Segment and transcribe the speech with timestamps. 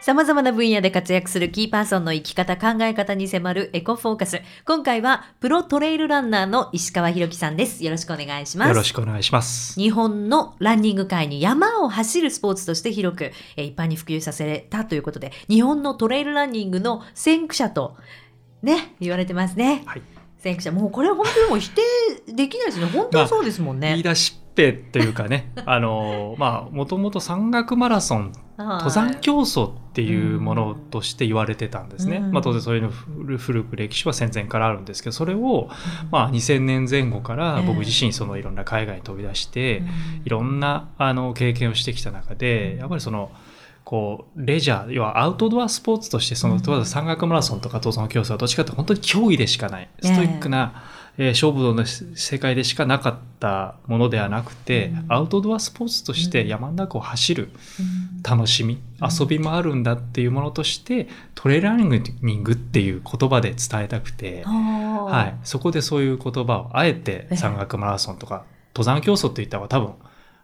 [0.00, 4.40] 様々な分野で活躍するキーパーソンの生き方、考え方に迫るエコフォーカス。
[4.64, 7.84] 今回はプロトレイルランナーの石川博樹さんです。
[7.84, 8.68] よろしくお願いします。
[8.68, 9.78] よろしくお願いします。
[9.78, 13.24] 日本のランニング界に山を走るスポーツとして広く、
[13.56, 17.96] えー一般に普及させたということで、日本のトレイルランニングの先駆者と、
[18.62, 19.82] ね、言われてますね。
[19.84, 20.02] はい。
[20.38, 20.72] 先駆者。
[20.72, 21.82] もうこれは本当にもう否定
[22.32, 22.86] できないですね。
[22.86, 23.90] 本当にそうですもんね。
[23.90, 24.14] 言い出
[24.60, 32.18] しっぺというかね、 あの、まあ、もともと山岳マラソン、登山競争っていうものとして言われてたんですね。
[32.18, 32.32] うん。
[32.32, 35.70] まあ、当然そういうの古古く歴史は戦前からあるんですけど、それを、
[36.10, 37.66] まあ、2000年前後からええ。
[37.66, 39.86] 僕自身そのいろんな海外に飛び出して、うん。
[40.24, 43.30] いろんなあの経験をしてきた中でやっぱりその
[43.84, 50.84] こうレジャー要はアウトドアスポーツとしてその山岳マラソンとか登山競争はどっちかって本当に競技でしかないストイックな、
[51.22, 55.12] えー勝負の世界でしかなかったものではなくて、うん。
[55.12, 58.22] アウトドアスポーツとして山の中を走るうん。
[58.22, 59.08] 楽しみ、うん。
[59.20, 61.90] 遊びもあるんだっていうものとしてトレーラン
[62.22, 65.36] ニングっていう言葉で伝えたくて、は、はい。
[65.44, 67.36] そこでそういう言葉をあえてええ。
[67.36, 69.94] 山岳マラソンとか登山競争って言った方が多分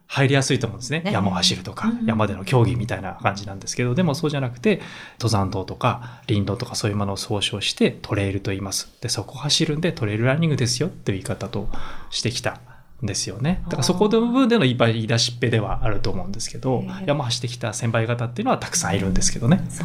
[0.07, 1.03] 入りやすいと思うんですね。
[1.05, 4.81] ええ山を走るとかうん山での競技みたいな感じなんですけど、でもそうじゃなくて
[5.19, 8.91] 登山道とか林道とかそういうものを総称してトレイルと言います。
[9.01, 11.69] で、そこを走るんでトレイルランニングですよっていう言い方と
[12.11, 12.61] してきた。
[13.03, 13.63] んですよね。
[13.65, 17.07] だからそこの部分での言い言い出しっぺではあると思うんですけど、ええ。
[17.07, 19.65] 山走ってきた先輩方っていうのはたくさんいるんですけどね。
[19.69, 19.85] そ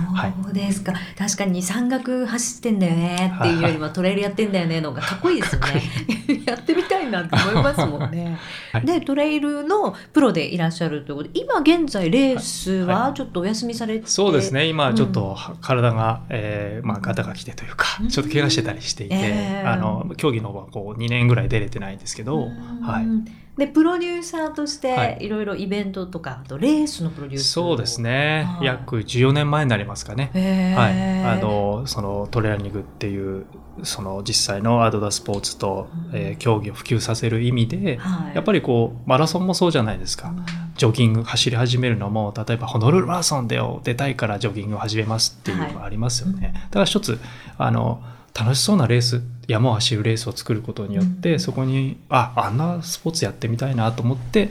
[0.50, 5.82] うですか、確かに山岳走ってんだよねっていうよりもトレイルやってんだよねのがかっこいいですよね。
[6.46, 8.38] やってみたいなって思いますもんね、
[8.72, 8.86] はい。
[8.86, 14.68] でトレイルのプロでいらっしゃるということで今現在レースははちょっとお休みされて、そうですね。
[14.68, 14.96] 今うん。
[14.96, 18.10] ちょっとは体が、えーまあ、ガタが来てというかうん。
[18.10, 22.82] ちょっと怪我してたりしていて、えーあの競技の方はこう2年ぐらい出れてないんですけど、うん。
[22.82, 23.01] はい、
[23.58, 25.18] でプロデューサーとしはい。
[25.18, 27.52] ていろいろイベントとかあとレースのプロデュース。
[27.52, 28.46] そうですね。
[28.48, 28.66] はい。
[28.66, 30.32] 約14年前になりますかね。
[30.76, 33.46] はい、あのそのトレーニングっていう
[33.84, 36.18] その実際のアドアスポーツと、うん。
[36.18, 40.34] えー競技を普及させる意味で、はい、やっぱりこうマラソンもそうじゃないですか、
[40.76, 47.20] ジョギング走り始めるのも例えばホノルルマラソンでよ出たいからジョギングを始めますっていうのがありますよね、はいだから一つ
[47.58, 48.02] あの
[48.34, 49.22] 楽しそうなレース
[49.52, 51.40] 山を走るレースを作ることによって、うん。
[51.40, 54.50] そこにああんなスポーツやってみたいなと思って、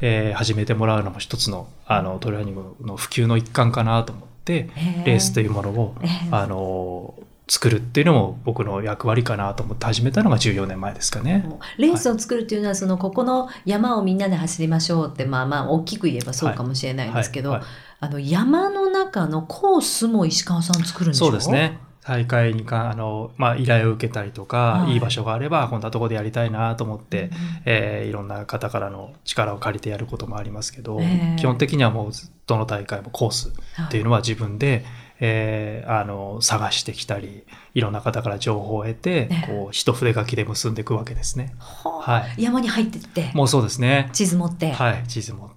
[0.00, 4.68] えー始めてもらうのも一つのあのトレーニングの普及の一環かなと思って
[5.04, 6.36] レースというものをえー。
[6.36, 7.14] あの
[7.48, 11.44] 作るっていうのも僕の役割かなと思って始めたのが14年前ですかね。
[11.76, 17.68] レースを作るっていうのは、そのここの山をみんなで走りましょうってまあまあ大きく言えばそうかもしれないんですけど、はいはい。
[18.00, 21.26] あの山の中のコースも石川さん作るんでしょ？
[21.26, 21.78] そうですね。
[22.04, 24.94] 大会にかあの、まあ、依頼を受けたりとか、はい。
[24.94, 27.30] い、い場所があればこんなとこでやりたいなと思って、うん
[27.64, 31.36] えーいろんな方からの力を借りてやることもありますけど、ええ。
[31.38, 32.12] 基本的にはもう
[32.46, 33.52] どの大会もコース
[33.84, 34.84] っていうのは自分で、
[35.20, 39.46] えーあの探してきたりいろんな方から情報を得て、ええ。
[39.46, 41.54] こう一筆書きで結んでいくわけですね。
[41.58, 42.42] はあはい。
[42.42, 43.30] 山に入ってって。
[43.34, 44.10] もうそうですね。
[44.12, 45.51] 地図持って、はい、地図持って、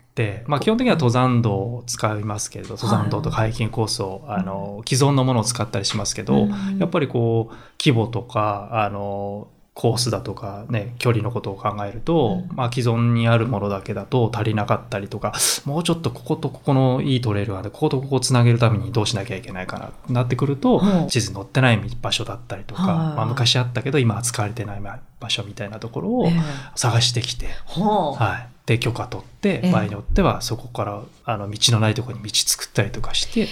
[0.47, 6.77] まあ、基本的には登山道を使いますけれど登山道とかハイキングコースを、あの既存のものを使ったりしますけど、うん。
[6.79, 12.55] やっぱりこう規模とかあのコースだとかね距離のことを考えると、うん。
[12.55, 15.33] まあ、既存にあるものだけだと足りなかったりとか
[15.65, 21.09] もうちょっとこことここのいいトレイルがあってこことここをつなげるためにどうしなきゃいけないかなってなってくると、うん。
[21.09, 22.95] 地図に載ってない場所だったりとか、はい。
[23.17, 26.33] まあ、昔あったけど今は使われてない場所みたいなところをええ。
[26.75, 27.47] 探してきて。
[27.65, 29.71] はあはい、で許可取って、ええ。
[29.71, 33.47] 場合によってはそこからあの道のないところに道作ったりとかして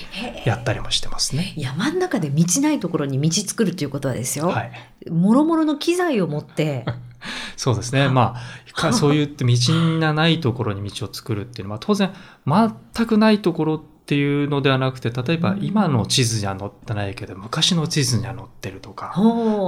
[0.46, 1.54] やったりもしてますね。
[1.56, 6.86] 山の中で道ないところに道作るっていうことはですよ、はい、もろもろの機材を持って。
[7.56, 8.10] そうですね。
[8.10, 9.54] まあかそう言って道
[10.00, 12.12] がないところに道を作るっていうのは当然
[12.46, 15.64] 全くないところっていうのではなくて例えばうん。
[15.64, 19.14] 今の地図には載ってないけど昔の地図には載ってるとか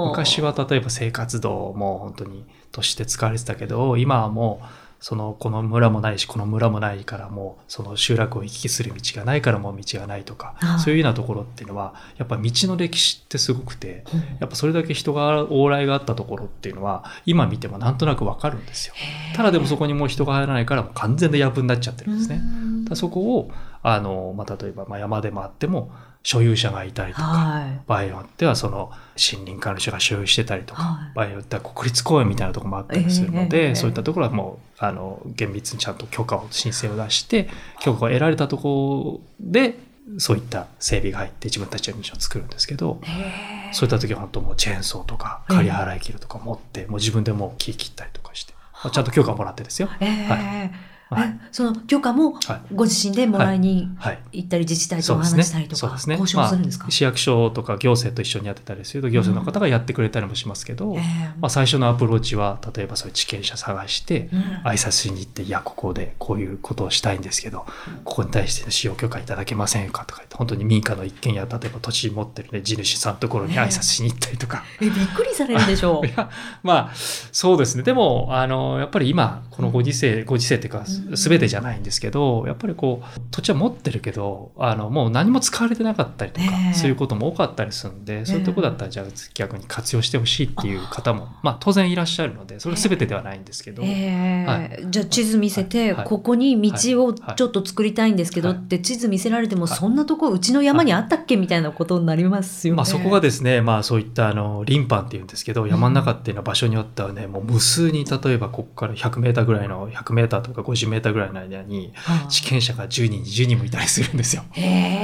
[0.09, 14.03] 昔は例えば生活道も本当にとして使われてたけど今はもうそのこの村もないしこの村もないからもうその集落を行き来する道がないからもう道がないとかそういうようなところっていうのはやっぱ道の歴史ってすごくて
[14.39, 18.95] やっぱそれだけ人が往来があったところっていうのは今見てもなんとなくわかるんですよ。
[19.35, 22.41] ただでもそこにもう人が入らないからもう完全で藪になっちゃってるんですね。
[22.43, 23.51] うんだそこを
[23.83, 25.91] あの、まあ、例えばまあ山でもあっても
[26.25, 27.79] 所有者がいたりとか、はい。
[27.85, 31.13] 場合によってはその森林管理者が所有してたりとか、はい。
[31.13, 33.75] 場合によっては国立公園みたいなところもあったりするので、ええ。
[33.75, 37.47] そういったところはもうあの厳密にちゃんと許可を申請を出して
[37.79, 39.77] 許可を得られたところで
[40.17, 43.73] そういった整備が入って自分たちの道を作るんですけど、へえ。
[43.73, 49.89] そういった時は本当もうチェーンソーとか刈り払い切るとか持って、もう自分でもう木切ったりとかして、まあちゃんと許可もらってですよ。
[49.99, 50.25] ええ。
[50.27, 50.39] はい。
[50.39, 50.71] ま
[51.15, 51.39] はい。
[51.41, 52.73] えその許可もはい。
[52.73, 54.19] ご自身でもらいにはい。
[54.31, 56.17] 行ったり自治体とお話したりとか、そうですね。
[56.19, 61.01] 交渉するんですか、まあ、市役所とか行政と一緒にやってたりすると行政の方がやってくれたりもしますけど、ええ
[61.39, 64.41] まあ、最初のアプローチは例えばそういう地権者探してうん。
[64.65, 67.65] 挨拶しに行って「いやここでこういうことをしたいんですけど
[68.03, 74.63] ここに対して使用許可いただけませんか?」とか言って本当に民家の一軒家例えば土地持ってる、ね、地主さんのところに挨拶しに行ったりとか。
[74.81, 76.07] えびっくりされるでしょう。
[76.07, 76.29] いや
[76.63, 77.83] まあそうですね。
[77.83, 86.73] でもあのやっぱり今このご時世、ご時世っていうかうん全てじゃないんですけどやっぱりこう土地は持ってるけどあのもう何も使われてなかったりとか、ええ。
[86.73, 94.45] そういうことも多かったりするんで、そういうとこだったらじゃあ逆に活用してほしいっていう方もまあ当然いらっしゃるのでそれは全てではないんですけど、ええ。
[94.45, 96.07] はじゃあ地図見せて、はい。
[96.07, 98.57] ここに道をちょっと作りたいんですけどはい。
[98.57, 99.77] って地図見せられても、はい。
[99.77, 102.77] そんなとこうちの山にあったっけみたいなことになりますよね。
[102.77, 111.93] まあ、そこがですね、まあ、そういったあの林班っていうんですけど山の中っていうのは場所によってはねもう無数に例えばここから 100m ぐらいの 100m とか 50m ぐらいの間に
[112.29, 114.43] 地権者が10人20人もいたりするんですよ。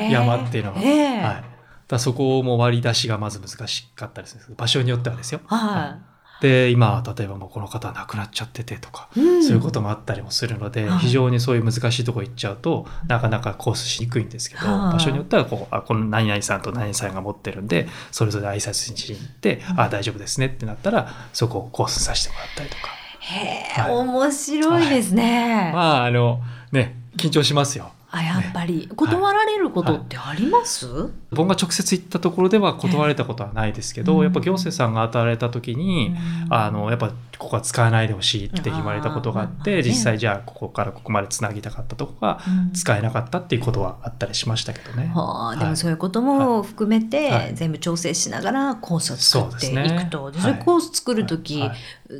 [0.09, 0.81] 山っていうのはは
[1.39, 1.43] い、
[1.87, 5.41] だそこも割り出しがまず難しかったりするんです場所によってはですよ。
[5.45, 5.99] は
[6.41, 23.00] で今例えばもうこの方亡くなっちゃっててとか、そういうこともあったりもするので、非常にそういう難しいとこ行っちゃうとなかなかコースしにくいんですけど、場所によってはこうあこの何々さんと何々さんが持ってるんでそれぞれ挨拶しに行って、あ大丈夫ですねってなったらそこをコースさせてもらったりとか。
[23.21, 23.91] へえ、はい。
[23.91, 25.71] 面白いですね。
[25.73, 26.41] まああの
[26.71, 27.91] ね緊張しますよ。
[28.09, 28.89] あやっぱり。
[28.95, 30.88] 断られることってあります、
[31.31, 36.13] 僕が直接行ったところでは断られたことはないですけど、ええやっぱ行政さんが与えられた時に、
[36.50, 39.81] あのやっぱここは使わないでほしいって言われたことがあってね。
[39.81, 42.71] 実際じゃあここからここまでつなぎたかったとこがうん。
[42.73, 45.11] 使えなかったっていうことはあったりしましたけどね。
[45.15, 45.69] はあ、ではい。
[45.71, 47.55] もそういうことも含めて、はい。
[47.55, 50.19] 全部調整しながらコースを作っていくと。
[50.19, 50.51] そうですね。
[50.51, 51.67] でそれコース作る時、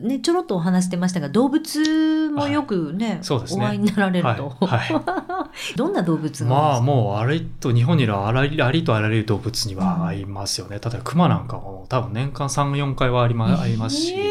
[0.02, 3.22] ね、ちょろっとお話してましたが動物もよくね,、ね。
[3.30, 10.80] お会いになられると、は どんな動物がまあうもうあれと日本にいるあらりありとあらゆる動物には合いますよね。
[10.84, 14.14] 例えばクマなんかも多分年間3、4回はありまありますし。
[14.14, 14.31] えー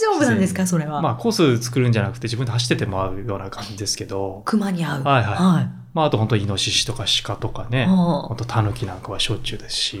[0.00, 5.04] 丈夫なんですかそれは、まあコース作るんじゃなくて自分で走ってても合うような感じですけど、熊に会う。
[5.04, 5.34] はいはい。
[5.34, 5.70] はい。
[5.92, 10.00] まああと本当イノシシとか鹿とかね、は本当タヌキなんかはしょっちゅうですし、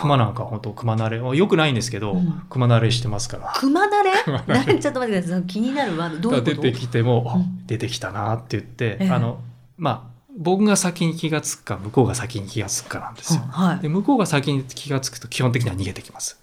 [0.00, 2.42] 熊なんかは本当熊慣れ、よくないんですけど、うん。
[2.50, 3.52] 熊慣れしてますから。
[3.56, 4.10] 熊だれ？
[4.24, 5.42] 熊慣なれちょっと待ってください。
[5.44, 6.62] 気になるワードどういうこと？
[6.62, 7.66] 出てきても、あうん。
[7.66, 9.10] 出てきたなって言って、ええ。
[9.10, 9.38] あの
[9.78, 13.40] まあ僕が先に気がつくか向こうが先に気がつくかなんですよ。
[13.52, 13.78] はい。
[13.78, 16.40] で向こうが先に気がつくと基本的には逃げてきます。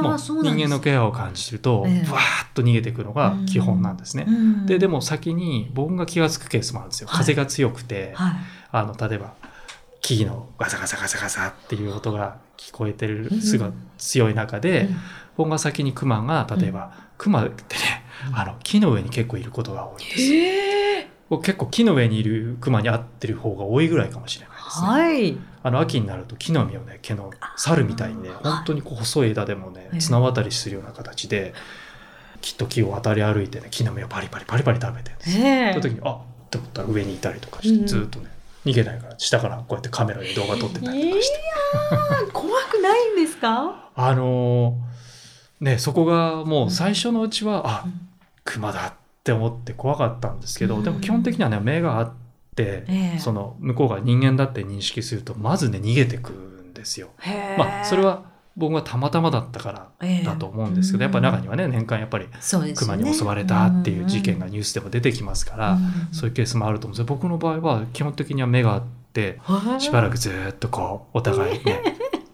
[0.00, 2.06] もう人間の気配を感じると、ええ。
[2.06, 4.24] ブワーッと逃げていくのが基本なんですね。
[4.28, 4.66] うん。
[4.66, 7.08] ででも先に僕が気がつくケースもあるんですよ。
[7.08, 7.18] はい。
[7.18, 8.32] 風が強くて、はい。
[8.70, 9.34] あの例えば
[10.00, 13.40] 木々のガサガサガサガサっていう音が聞こえてるうん。
[13.40, 14.96] すが強い中で、うん。
[15.36, 18.04] 僕が先にクマが例えば、クマってね
[18.34, 24.86] あの木の上に結構いることが多いんですえ僕結構木の上にいるクマに合ってる方が多いぐらいかもしれないですね。
[24.88, 25.38] はい。
[25.62, 31.54] あの秋になると木の実をね毛の猿みたいにね本当にこう細い枝でもねええ綱渡りするような形で
[32.40, 35.46] 木と木を渡り歩いてね木の実をパリパリパリパリ食べてるんですよ。
[35.46, 35.72] え。
[35.72, 36.20] その時にあっ
[36.50, 38.30] て思ったら上にいたりとかして、うんずーっとね
[38.64, 43.88] 逃げないから下からこうやってカメラで動画撮ってたりとかして、怖くないんですか？
[43.94, 48.08] あのーねそこがもう最初のうちは、あうん。
[48.44, 50.82] クマだって思って怖かったんですけど、うん。
[50.84, 52.12] でも基本的にはね目があっ
[52.56, 53.18] て、ええ。
[53.20, 57.10] その向こうが人間だって認識するとまずね逃げてくんですよ。
[57.56, 58.24] まあそれは
[58.56, 62.96] 僕がたまたまだったからだと思うんですけど、やっぱ中にはね年間やっぱりそうですよね。
[62.96, 65.78] クマに襲われたっていう事件がニュースでも出てきますから、
[66.10, 67.04] そういうケースもあると思うんですよ。
[67.06, 68.82] 僕の場合は基本的には目があっ
[69.12, 69.38] て
[69.78, 71.82] しばらくずーっとこうお互いね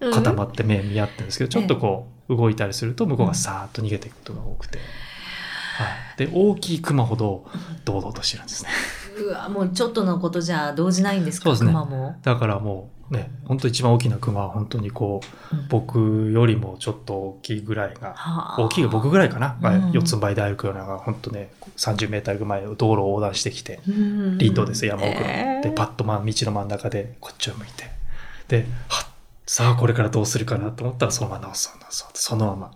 [0.01, 4.87] く 固まって目見合ってるんですけどちょっとこう動いたりすると向こうがさーっと逃げていくことが多くて、はい、
[6.17, 7.47] で大きいクマほど
[7.85, 8.71] 堂々としてるんですね。
[9.19, 11.71] うわもうちょっとのことじゃ動じないんですかそうですね。
[11.71, 15.21] クマも、だからもうね本当一番大きなクマは本当にこ
[15.53, 15.69] ううん。
[15.69, 18.63] 僕よりもちょっと大きいぐらいがはあ。
[18.63, 19.93] 大きいが僕ぐらいかな、うん。
[19.93, 24.39] 四つん這いで歩くようなのが本当ね30メーターぐらい道路を横断してきてうん。
[24.39, 27.91] 林道です山奥の、ええでパッとまあ道の真ん中でこっちを向いて。
[28.49, 29.19] ではっ
[29.49, 32.71] さあこれからどうするかなと思ったらそのまま直そう直そうそのまま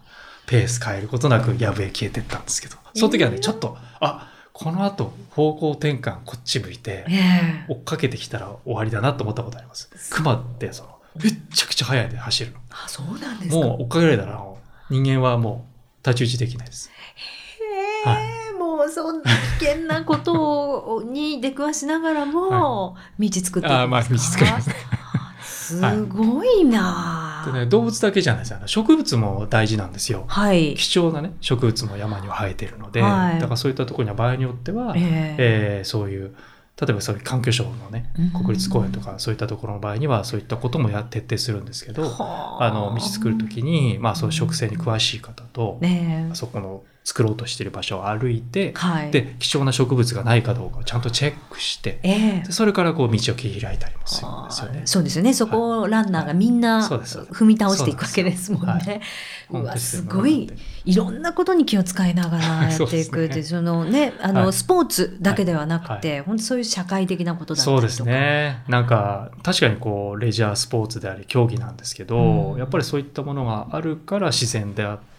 [0.47, 2.77] ペース変えることなくやぶへ消えてったんですけど。
[2.95, 7.73] その時はねええちょっとあこの後方向転換こっち向いてええ。
[7.73, 9.89] 追っかけてきたら終わりだなと思ったことあります。
[10.11, 12.59] クマってそのめっちゃくちゃ速いで走るの。
[12.71, 13.57] あそうなんですか。
[13.57, 14.45] もう追っかけられたら
[14.91, 16.91] 人間はもう太刀打ちできないです。
[18.07, 18.11] へ
[18.51, 23.81] えもうそんな危険なことを に出くわしながらも道作っていくんですか。
[23.83, 24.75] あーまあ道作りますね。
[25.43, 26.81] すごいな。
[26.81, 30.25] ああでね、動物だけじゃないですあの植物も大事なんですよ。
[30.29, 30.75] はい。
[30.75, 33.41] 貴重なね植物も山には生えてるので、はい。
[33.41, 35.37] だからそういったところには場合によっては、ええ。
[35.39, 36.35] えーそういう
[36.81, 38.31] 例えばそういう環境省のねうん。
[38.31, 42.65] 国立公園とかそういったところの場合にはそういったこともや徹底するんですけど、はあ。
[42.65, 46.35] あの道作る時に、まあ、そういう植生に詳しい方と、ねえ。
[46.35, 49.11] そこの作ろうとしている場所を歩いて、はい。
[49.11, 54.83] で貴重な植物がないかどうかをちゃんとチェックしてええでそれからこう道を切り開いたりもするんですよね。
[54.85, 55.35] そうですよね。
[55.35, 59.01] そこをランナーがみんな踏み倒していくわけですもんそうなんですね。
[59.51, 60.51] うわ、すごい。
[60.85, 67.89] いろんなことに気を使いながら やっていくって、そそのね、あの、はいスポーツだけではなくて、本当そういう社会的なことだったりとか。
[67.89, 68.63] そうですね。
[68.69, 75.12] なんか、確かにこう、レジャースポーツであり、競技なんですけど、うんやっぱりそういったものがあるから自然であって、うん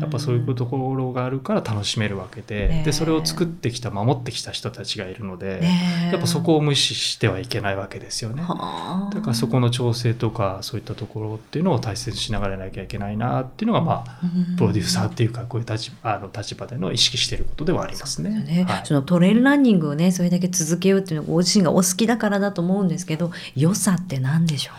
[0.00, 2.84] やっぱそういうところがあるから楽しめるわけで、ねえ。
[2.84, 6.12] で、それを作ってきた、守ってきた人たちがいるので、ねえ。
[6.12, 8.42] やっぱそこを無視してはいけないわけですよね。
[8.42, 9.14] はあ。
[9.14, 14.20] だからそこの調整とか、そういったところっていうのを大切にしながらなきゃいけないなっていうのが、まあ、
[14.56, 18.30] プロデューサーっていうか、こういう立場あの立場での意識していることではありますね。
[18.30, 18.64] ね。
[18.64, 18.80] はい。
[18.84, 24.72] そのトレイルランニングをねそれだけ続けようっていうのはご自身がお好きだからだと思うんですけど良さって何でしょ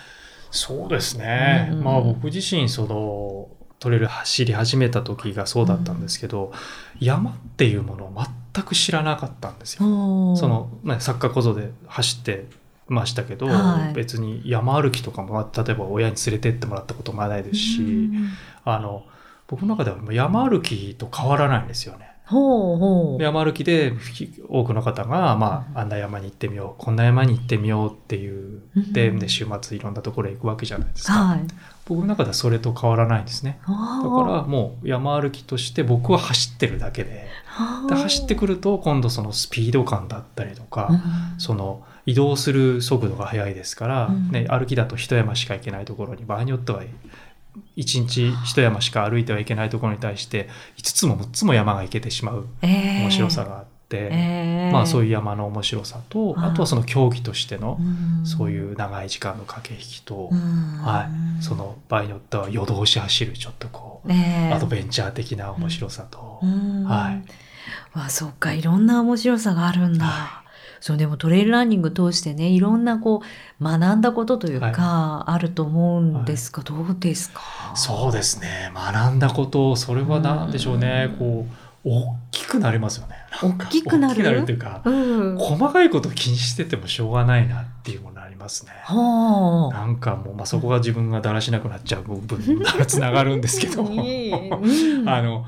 [0.51, 1.83] そうですね、うん。
[1.83, 3.49] まあ僕自身その
[3.79, 6.51] トレイル走り始めた時がそうだったんですけど、
[6.99, 8.13] 山っていうものを
[8.53, 10.35] 全く知らなかったんですうよ。
[10.35, 12.45] そその、ね、サッカー小僧で走って
[12.87, 13.93] ましたけど、はい。
[13.93, 18.09] 別に山歩きとかもまあ例えば親に連れてってもらったこともないですし、
[18.65, 19.05] あの
[19.47, 22.09] 僕の中では山歩きと変わらないんですよね。
[22.25, 23.23] ほうほう。
[23.23, 23.93] 山歩きで
[24.49, 31.13] 多くの方が、まあ、あんな山に行ってみようこんな山に行ってみようっていうでうんで週末いろんなところへ行くわけじゃないですか。
[31.13, 31.39] はい
[31.89, 33.59] 僕の中ではそれと変わらないんですね。
[33.67, 37.27] だだからもう山歩きとして僕は走ってるだけで。
[37.89, 40.91] で走ってくると今度そのスピード感だったりとか、
[41.39, 44.29] その移動する速度が速いですから、うん。
[44.29, 46.83] ね、歩きだと一山しか行けないところに場合によっては
[47.75, 57.79] 一日一山しか歩いてはいけないところに対して5つも6つも山が行けてしまう面面白さがあって、えまあそういう山の面白さと、はいあとはその競技としての
[58.23, 60.81] そういう長い時間の駆け引きと、うん。
[60.83, 66.83] はい、その場合によっては夜通し走るちょっとこう、ねえアドベンチャー的な面白さと、うん。
[66.85, 67.23] はい。
[67.97, 70.43] わそうかいろんな面白さがあるんだ、は
[70.79, 73.21] そうでもトレイルランニング通してねいろんなこ
[73.59, 77.41] う学んだことというか、はあると思うんですが、どうですか？
[77.75, 78.71] そうですね。
[78.73, 81.17] 学んだことそれは何でしょうね、うん。
[81.17, 81.47] こ
[81.85, 84.13] う大きくなりますよね大きくなる？
[84.13, 88.71] 大きくなるというか、うん細かいこと気にしててもしょうがないなっていうものありますね。
[88.83, 95.45] はあなんかもう、まあ、そこが自分がだらしなくなっちゃう部分につながるんですけどあの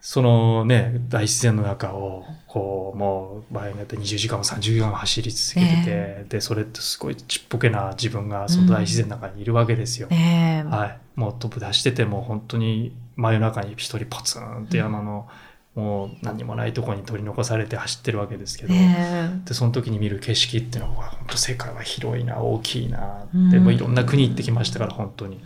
[0.00, 10.08] そのね大自然の中をこうもう場合によって20時間も30時間も走り続けてて、ねでそれってすごいちっぽけな自分がその大自然の中にいるわけですよ。
[10.08, 15.28] ねえはい、もうトップ出してても本当に真夜中に一人ポツンって山の、
[15.74, 23.50] もう何もないところに取り残されて走ってるわけですけど、ねでその時に見る景色っていうのは本当世界は広いな大きいなうん。
[23.50, 25.40] でもういろんな国行ってきましたから本当に。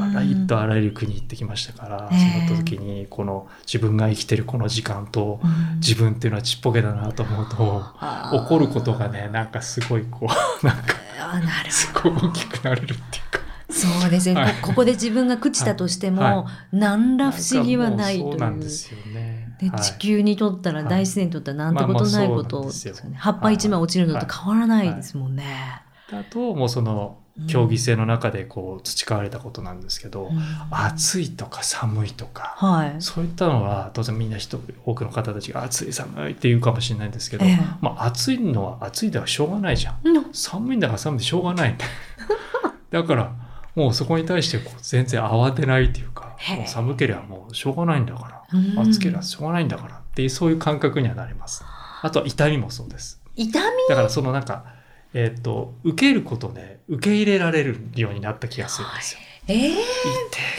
[0.00, 5.80] あらゆるとあらゆる国行ってきましたから、その時にこの自分が生きてるこの時間とうん。
[5.80, 7.56] 自分っていうのはちっぽけだなと思うと
[7.98, 8.42] あー。
[8.42, 10.28] 起こることがねなんかすごいこ
[10.62, 10.94] うなんか
[11.70, 13.35] すごい大きくなれるっていうか。
[13.76, 14.54] そうですね、はい。
[14.62, 18.36] こここで自分が朽ちたとしても、は何ら不思議はないという。
[18.36, 19.54] なんですよね。
[19.60, 19.80] ではい。
[19.80, 20.88] 地球にとったら、はい。
[20.88, 22.70] 大自然にとったらなんてことないこと
[23.16, 25.82] 葉っぱ一枚落ちるのと変わらないですもんね。
[26.12, 27.18] あともうその
[27.48, 30.40] 競技性の中でこう培われたことなんですけど、うん。
[30.70, 32.96] 暑いとか寒いとか、はい。
[33.00, 37.58] そういったのは当然みんな人多くの方たちが暑い寒いって言うかもしれないんですけど、ええ。
[37.82, 39.98] まあ、暑いのは暑いではしょうがないじゃん。
[40.02, 40.32] うん。
[40.32, 41.76] 寒いんだから寒いでしょうがない
[42.90, 43.45] だから
[43.76, 48.88] もうそこに対してこう全然慌てないっていうかもう寒ければもうしょうがないんだからうん。
[48.90, 51.62] 暑ければしょうがないんだからっていうそういう感覚にはなります。
[52.02, 53.20] あとは痛みもそうです。
[53.36, 53.76] 痛み？
[53.88, 54.64] だからそのなんか
[55.14, 59.72] えっ、と受けることで受け入れられるようになった気がするんですよ、えー、痛い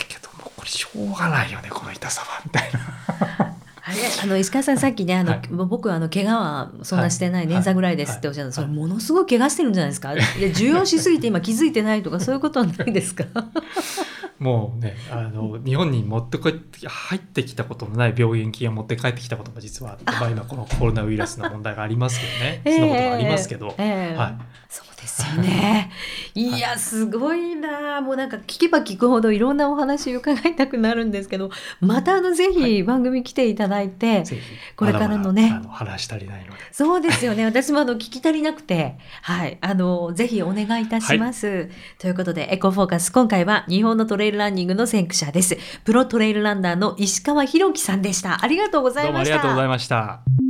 [0.07, 2.41] けどもうこれしょうがないよねこの痛さは。
[2.45, 2.79] みたいな
[3.87, 5.41] あれあの石川さんさっきねあの、はい。
[5.49, 7.55] 僕はあの怪我はそんなしてない、はい。
[7.55, 8.53] 捻挫ぐらいですっておっしゃった、はい。
[8.53, 10.13] それものすごい怪我してるんじゃないですか？
[10.13, 10.17] い。
[10.17, 13.23] や重要しすぎて今気づいてないとかそういうことはないですか？
[14.39, 22.27] もうねあの日本に持ってこい入ってきたことのない病原菌を持って帰ってきたことも実はあってまあ、今このコロナウイルスの問題がありますけ
[22.67, 24.15] どね、そんなことがありますけど、ええ。
[24.15, 24.37] はい、
[24.69, 25.91] そうですよね。
[26.33, 28.01] いや、すごいな。
[28.01, 34.41] もうなんか聞けば聞くほどいろんなお話伺いたくなるんですけど、またあのぜひ番組来ていただいて、ぜひ
[34.75, 37.45] これからのねまだまだあの話足りないのでそうですよね。
[37.45, 41.69] 私もあの聞き足りなくて、はい、あのぜひお願いいたします。
[41.99, 45.57] ということで、エコフォーカス今回は日本のトレイルランニングの先駆者です。
[45.83, 48.43] プロトレイルランナーの石川博樹さんでした。
[48.43, 49.11] ありがとうございました。
[49.11, 50.46] どうもありがとうございました。